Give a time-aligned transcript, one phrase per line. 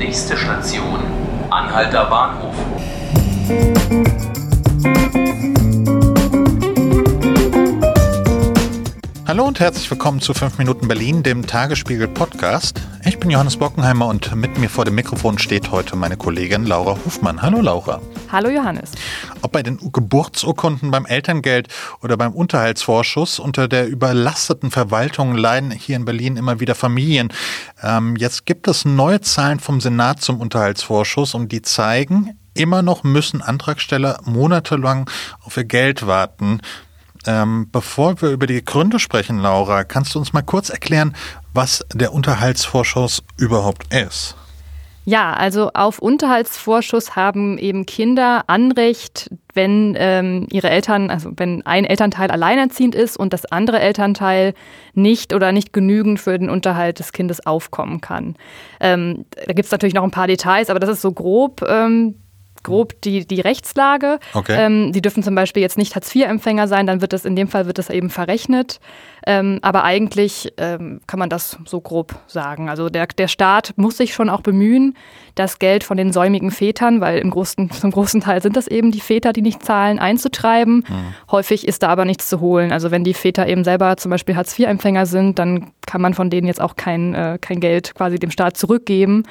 [0.00, 0.98] Nächste Station,
[1.50, 2.54] Anhalter Bahnhof.
[9.28, 12.80] Hallo und herzlich willkommen zu 5 Minuten Berlin, dem Tagesspiegel Podcast.
[13.20, 16.96] Ich bin Johannes Bockenheimer und mit mir vor dem Mikrofon steht heute meine Kollegin Laura
[17.04, 17.42] Hofmann.
[17.42, 18.00] Hallo Laura.
[18.32, 18.92] Hallo Johannes.
[19.42, 21.68] Ob bei den Geburtsurkunden, beim Elterngeld
[22.00, 27.30] oder beim Unterhaltsvorschuss unter der überlasteten Verwaltung leiden hier in Berlin immer wieder Familien.
[27.82, 33.04] Ähm, jetzt gibt es neue Zahlen vom Senat zum Unterhaltsvorschuss und die zeigen, immer noch
[33.04, 35.10] müssen Antragsteller monatelang
[35.44, 36.62] auf ihr Geld warten.
[37.26, 41.14] Ähm, bevor wir über die Gründe sprechen, Laura, kannst du uns mal kurz erklären,
[41.52, 44.36] was der Unterhaltsvorschuss überhaupt ist?
[45.06, 51.84] Ja, also auf Unterhaltsvorschuss haben eben Kinder Anrecht, wenn ähm, ihre Eltern, also wenn ein
[51.84, 54.54] Elternteil alleinerziehend ist und das andere Elternteil
[54.94, 58.36] nicht oder nicht genügend für den Unterhalt des Kindes aufkommen kann.
[58.78, 62.16] Ähm, da gibt es natürlich noch ein paar Details, aber das ist so grob ähm,
[62.62, 64.18] grob die, die Rechtslage.
[64.34, 64.56] Okay.
[64.58, 67.66] Ähm, die dürfen zum Beispiel jetzt nicht Hartz-IV-Empfänger sein, dann wird das in dem Fall
[67.66, 68.80] wird das eben verrechnet.
[69.26, 72.68] Ähm, aber eigentlich ähm, kann man das so grob sagen.
[72.70, 74.96] Also der, der Staat muss sich schon auch bemühen,
[75.34, 78.90] das Geld von den säumigen Vätern, weil im großen, zum großen Teil sind das eben
[78.90, 80.84] die Väter, die nicht zahlen, einzutreiben.
[80.88, 81.14] Mhm.
[81.30, 82.72] Häufig ist da aber nichts zu holen.
[82.72, 86.46] Also wenn die Väter eben selber zum Beispiel Hartz-IV-Empfänger sind, dann kann man von denen
[86.46, 89.24] jetzt auch kein, äh, kein Geld quasi dem Staat zurückgeben.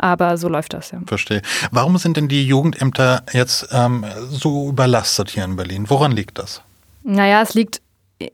[0.00, 1.00] Aber so läuft das ja.
[1.06, 1.42] Verstehe.
[1.70, 5.84] Warum sind denn die Jugendämter jetzt ähm, so überlastet hier in Berlin?
[5.88, 6.62] Woran liegt das?
[7.02, 7.82] Naja, es liegt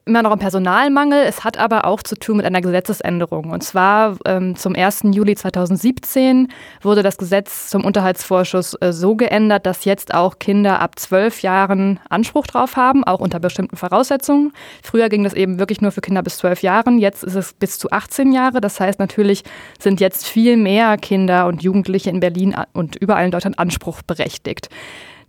[0.05, 1.23] immer noch ein Personalmangel.
[1.23, 3.51] Es hat aber auch zu tun mit einer Gesetzesänderung.
[3.51, 5.03] Und zwar ähm, zum 1.
[5.13, 6.49] Juli 2017
[6.83, 12.01] wurde das Gesetz zum Unterhaltsvorschuss äh, so geändert, dass jetzt auch Kinder ab zwölf Jahren
[12.09, 14.53] Anspruch drauf haben, auch unter bestimmten Voraussetzungen.
[14.83, 16.99] Früher ging das eben wirklich nur für Kinder bis zwölf Jahren.
[16.99, 18.61] Jetzt ist es bis zu 18 Jahre.
[18.61, 19.45] Das heißt, natürlich
[19.79, 24.69] sind jetzt viel mehr Kinder und Jugendliche in Berlin und überall in Deutschland Anspruch berechtigt.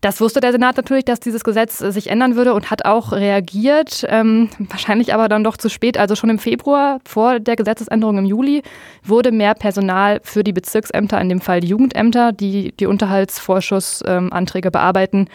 [0.01, 3.11] Das wusste der Senat natürlich, dass dieses Gesetz äh, sich ändern würde und hat auch
[3.11, 5.97] reagiert, ähm, wahrscheinlich aber dann doch zu spät.
[5.97, 8.61] Also schon im Februar vor der Gesetzesänderung im Juli
[9.03, 14.71] wurde mehr Personal für die Bezirksämter, in dem Fall die Jugendämter, die die Unterhaltsvorschussanträge ähm,
[14.71, 15.29] bearbeiten,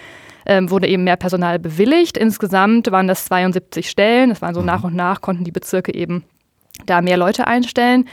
[0.47, 2.16] ähm, wurde eben mehr Personal bewilligt.
[2.16, 4.31] Insgesamt waren das 72 Stellen.
[4.31, 4.66] Das waren so mhm.
[4.66, 6.25] nach und nach konnten die Bezirke eben
[6.87, 8.08] da mehr Leute einstellen.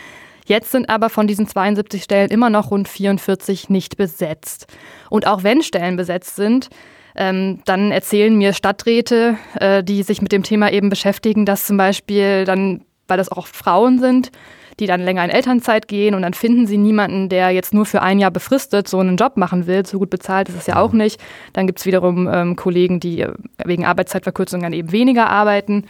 [0.50, 4.66] Jetzt sind aber von diesen 72 Stellen immer noch rund 44 nicht besetzt.
[5.12, 6.70] Und auch wenn Stellen besetzt sind,
[7.16, 11.78] ähm, dann erzählen mir Stadträte, äh, die sich mit dem Thema eben beschäftigen, dass zum
[11.78, 14.32] Beispiel dann, weil das auch Frauen sind,
[14.80, 18.02] die dann länger in Elternzeit gehen und dann finden sie niemanden, der jetzt nur für
[18.02, 19.86] ein Jahr befristet so einen Job machen will.
[19.86, 21.22] So gut bezahlt ist es ja auch nicht.
[21.54, 23.34] Dann gibt es wiederum ähm, Kollegen, die äh,
[23.66, 25.86] wegen Arbeitszeitverkürzung dann eben weniger arbeiten.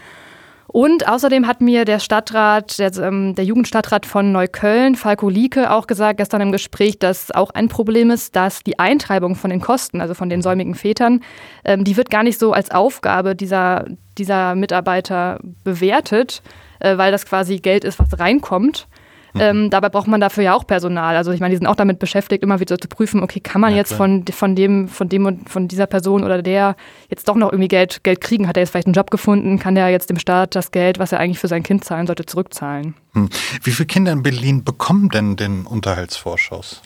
[0.71, 5.87] Und außerdem hat mir der Stadtrat, der, ähm, der, Jugendstadtrat von Neukölln, Falko Lieke, auch
[5.87, 9.99] gesagt gestern im Gespräch, dass auch ein Problem ist, dass die Eintreibung von den Kosten,
[9.99, 11.21] also von den säumigen Vätern,
[11.65, 13.85] ähm, die wird gar nicht so als Aufgabe dieser,
[14.19, 16.43] dieser Mitarbeiter bewertet,
[16.79, 18.87] äh, weil das quasi Geld ist, was reinkommt.
[19.33, 19.41] Mhm.
[19.41, 21.15] Ähm, dabei braucht man dafür ja auch Personal.
[21.15, 23.71] Also ich meine, die sind auch damit beschäftigt, immer wieder zu prüfen, okay, kann man
[23.71, 26.75] ja, jetzt von, von dem, von dem und von dieser Person oder der
[27.09, 28.47] jetzt doch noch irgendwie Geld, Geld kriegen?
[28.47, 29.59] Hat er jetzt vielleicht einen Job gefunden?
[29.59, 32.25] Kann der jetzt dem Staat das Geld, was er eigentlich für sein Kind zahlen sollte,
[32.25, 32.95] zurückzahlen?
[33.13, 33.29] Hm.
[33.63, 36.81] Wie viele Kinder in Berlin bekommen denn den Unterhaltsvorschuss?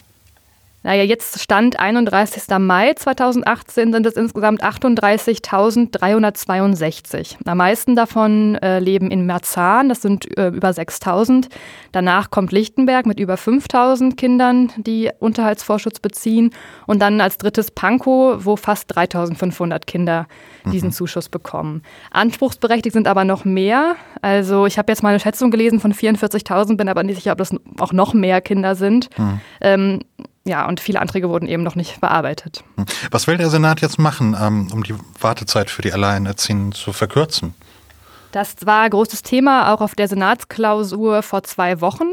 [0.84, 2.44] Naja, jetzt Stand 31.
[2.60, 7.38] Mai 2018 sind es insgesamt 38.362.
[7.46, 11.48] Am meisten davon äh, leben in Merzahn, das sind äh, über 6.000.
[11.94, 16.50] Danach kommt Lichtenberg mit über 5.000 Kindern, die Unterhaltsvorschutz beziehen.
[16.86, 20.28] Und dann als drittes Pankow, wo fast 3.500 Kinder
[20.72, 20.94] diesen mhm.
[20.94, 21.82] Zuschuss bekommen.
[22.12, 23.96] Anspruchsberechtigt sind aber noch mehr.
[24.22, 27.38] Also ich habe jetzt mal eine Schätzung gelesen von 44.000, bin aber nicht sicher, ob
[27.38, 29.10] das auch noch mehr Kinder sind.
[29.18, 29.40] Mhm.
[29.62, 30.00] Ähm,
[30.46, 32.64] ja, und viele Anträge wurden eben noch nicht bearbeitet.
[33.12, 37.54] Was will der Senat jetzt machen, ähm, um die Wartezeit für die Alleinerziehenden zu verkürzen?
[38.34, 42.08] Das war großes Thema auch auf der Senatsklausur vor zwei Wochen.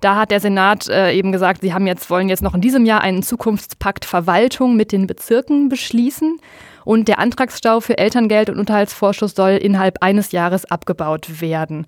[0.00, 2.86] Da hat der Senat äh, eben gesagt, sie haben jetzt, wollen jetzt noch in diesem
[2.86, 6.38] Jahr einen Zukunftspakt Verwaltung mit den Bezirken beschließen.
[6.84, 11.86] Und der Antragsstau für Elterngeld und Unterhaltsvorschuss soll innerhalb eines Jahres abgebaut werden.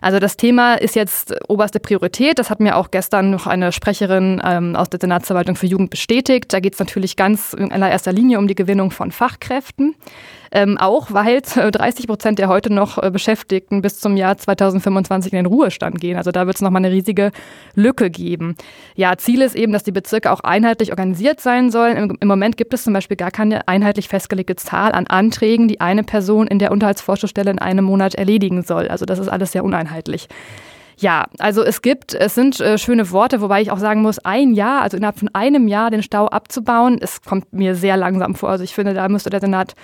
[0.00, 2.38] Also das Thema ist jetzt oberste Priorität.
[2.38, 6.52] Das hat mir auch gestern noch eine Sprecherin ähm, aus der Senatsverwaltung für Jugend bestätigt.
[6.52, 9.94] Da geht es natürlich ganz in allererster Linie um die Gewinnung von Fachkräften.
[10.52, 15.36] Ähm, auch weil 30 Prozent der heute noch äh, Beschäftigten bis zum Jahr 2025 in
[15.36, 16.16] den Ruhestand gehen.
[16.16, 17.30] Also da wird es nochmal eine riesige
[17.74, 18.56] Lücke geben.
[18.96, 21.96] Ja, Ziel ist eben, dass die Bezirke auch einheitlich organisiert sein sollen.
[21.96, 25.80] Im, Im, Moment gibt es zum Beispiel gar keine einheitlich festgelegte Zahl an Anträgen, die
[25.80, 28.88] eine Person in der Unterhaltsvorschussstelle in einem Monat erledigen soll.
[28.88, 29.89] Also das ist alles sehr uneinheitlich.
[31.00, 34.52] Ja, also es gibt, es sind äh, schöne Worte, wobei ich auch sagen muss, ein
[34.52, 38.50] Jahr, also innerhalb von einem Jahr den Stau abzubauen, es kommt mir sehr langsam vor.
[38.50, 39.74] Also ich finde, da müsste der Senat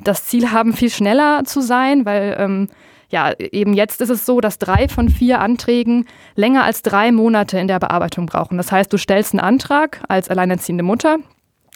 [0.00, 2.68] das Ziel haben, viel schneller zu sein, weil ähm,
[3.08, 7.56] ja, eben jetzt ist es so, dass drei von vier Anträgen länger als drei Monate
[7.58, 8.56] in der Bearbeitung brauchen.
[8.56, 11.18] Das heißt, du stellst einen Antrag als alleinerziehende Mutter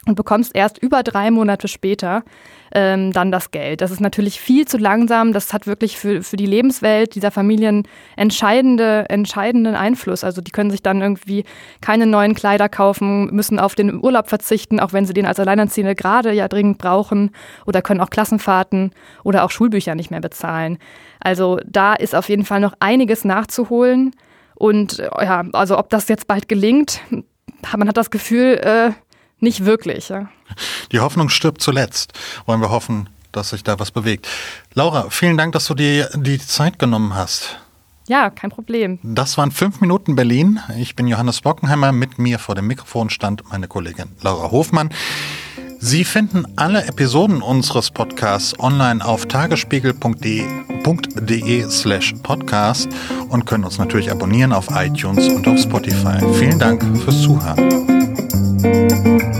[0.05, 2.23] und bekommst erst über drei Monate später
[2.73, 3.81] ähm, dann das Geld.
[3.81, 5.33] Das ist natürlich viel zu langsam.
[5.33, 7.83] Das hat wirklich für, für die Lebenswelt dieser Familien
[8.15, 10.23] entscheidende, entscheidenden Einfluss.
[10.23, 11.43] Also die können sich dann irgendwie
[11.81, 15.95] keine neuen Kleider kaufen, müssen auf den Urlaub verzichten, auch wenn sie den als Alleinerziehende
[15.95, 17.31] gerade ja dringend brauchen
[17.65, 18.91] oder können auch Klassenfahrten
[19.23, 20.77] oder auch Schulbücher nicht mehr bezahlen.
[21.19, 24.15] Also da ist auf jeden Fall noch einiges nachzuholen.
[24.55, 27.01] Und ja, also ob das jetzt bald gelingt,
[27.77, 28.91] man hat das Gefühl, äh,
[29.39, 30.09] nicht wirklich.
[30.09, 30.29] Ja.
[30.91, 32.13] Die Hoffnung stirbt zuletzt.
[32.45, 34.27] Wollen wir hoffen, dass sich da was bewegt.
[34.73, 37.57] Laura, vielen Dank, dass du dir die Zeit genommen hast.
[38.07, 38.97] Ja, kein Problem.
[39.03, 40.59] Das waren fünf Minuten Berlin.
[40.77, 41.91] Ich bin Johannes Bockenheimer.
[41.91, 44.89] Mit mir vor dem Mikrofon stand meine Kollegin Laura Hofmann.
[45.81, 52.89] Sie finden alle Episoden unseres Podcasts online auf tagesspiegel.de slash podcast
[53.29, 56.17] und können uns natürlich abonnieren auf iTunes und auf Spotify.
[56.33, 57.98] Vielen Dank fürs Zuhören.
[58.61, 59.38] Música